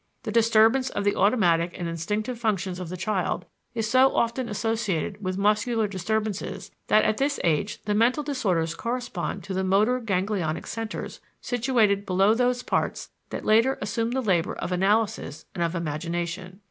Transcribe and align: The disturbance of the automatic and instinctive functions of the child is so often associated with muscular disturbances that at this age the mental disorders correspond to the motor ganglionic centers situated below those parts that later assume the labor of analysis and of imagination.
The 0.23 0.31
disturbance 0.31 0.89
of 0.89 1.03
the 1.03 1.15
automatic 1.15 1.75
and 1.77 1.87
instinctive 1.87 2.39
functions 2.39 2.79
of 2.79 2.89
the 2.89 2.97
child 2.97 3.45
is 3.75 3.87
so 3.87 4.15
often 4.15 4.49
associated 4.49 5.23
with 5.23 5.37
muscular 5.37 5.87
disturbances 5.87 6.71
that 6.87 7.03
at 7.05 7.17
this 7.17 7.39
age 7.43 7.83
the 7.83 7.93
mental 7.93 8.23
disorders 8.23 8.73
correspond 8.73 9.43
to 9.43 9.53
the 9.53 9.63
motor 9.63 9.99
ganglionic 9.99 10.65
centers 10.65 11.19
situated 11.39 12.07
below 12.07 12.33
those 12.33 12.63
parts 12.63 13.11
that 13.29 13.45
later 13.45 13.77
assume 13.79 14.09
the 14.09 14.21
labor 14.21 14.53
of 14.55 14.71
analysis 14.71 15.45
and 15.53 15.61
of 15.63 15.75
imagination. 15.75 16.57